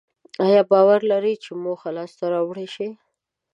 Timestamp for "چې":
1.43-1.51